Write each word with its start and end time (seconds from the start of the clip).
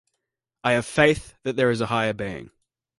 I 0.63 0.71
have 0.71 0.87
faith 0.87 1.37
that 1.43 1.57
there 1.57 1.69
is 1.69 1.79
a 1.79 1.85
higher 1.85 2.13
being. 2.13 2.49